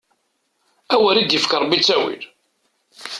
[0.93, 2.23] Awer i d-yefk Ṛebbi ttawil!